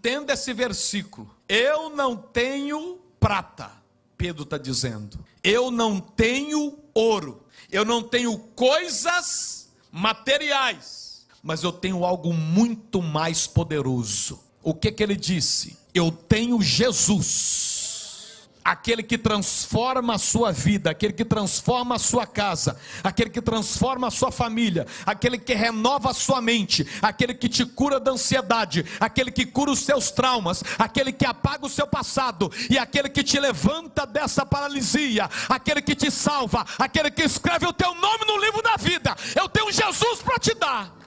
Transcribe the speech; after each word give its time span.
Entenda 0.00 0.32
esse 0.32 0.54
versículo. 0.54 1.30
Eu 1.46 1.90
não 1.90 2.16
tenho 2.16 2.98
prata, 3.20 3.70
Pedro 4.16 4.44
está 4.44 4.56
dizendo. 4.56 5.22
Eu 5.44 5.70
não 5.70 6.00
tenho 6.00 6.78
ouro. 6.94 7.44
Eu 7.70 7.84
não 7.84 8.02
tenho 8.02 8.38
coisas 8.38 9.68
materiais. 9.92 11.26
Mas 11.42 11.62
eu 11.62 11.70
tenho 11.70 12.02
algo 12.02 12.32
muito 12.32 13.02
mais 13.02 13.46
poderoso. 13.46 14.40
O 14.62 14.72
que, 14.72 14.90
que 14.90 15.02
ele 15.02 15.14
disse? 15.14 15.76
Eu 15.92 16.10
tenho 16.10 16.62
Jesus 16.62 17.59
aquele 18.64 19.02
que 19.02 19.18
transforma 19.18 20.14
a 20.14 20.18
sua 20.18 20.52
vida, 20.52 20.90
aquele 20.90 21.12
que 21.12 21.24
transforma 21.24 21.96
a 21.96 21.98
sua 21.98 22.26
casa, 22.26 22.78
aquele 23.02 23.30
que 23.30 23.40
transforma 23.40 24.08
a 24.08 24.10
sua 24.10 24.30
família, 24.30 24.86
aquele 25.04 25.38
que 25.38 25.54
renova 25.54 26.10
a 26.10 26.14
sua 26.14 26.40
mente, 26.40 26.86
aquele 27.00 27.34
que 27.34 27.48
te 27.48 27.64
cura 27.64 27.98
da 27.98 28.12
ansiedade, 28.12 28.84
aquele 28.98 29.30
que 29.30 29.46
cura 29.46 29.70
os 29.70 29.80
seus 29.80 30.10
traumas, 30.10 30.62
aquele 30.78 31.12
que 31.12 31.26
apaga 31.26 31.66
o 31.66 31.70
seu 31.70 31.86
passado 31.86 32.50
e 32.68 32.78
aquele 32.78 33.08
que 33.08 33.22
te 33.22 33.38
levanta 33.38 34.06
dessa 34.06 34.44
paralisia, 34.44 35.28
aquele 35.48 35.82
que 35.82 35.94
te 35.94 36.10
salva, 36.10 36.64
aquele 36.78 37.10
que 37.10 37.22
escreve 37.22 37.66
o 37.66 37.72
teu 37.72 37.94
nome 37.94 38.24
no 38.26 38.38
livro 38.38 38.62
da 38.62 38.76
vida. 38.76 39.16
Eu 39.34 39.48
tenho 39.48 39.72
Jesus 39.72 40.22
para 40.22 40.38
te 40.38 40.54
dar. 40.54 40.99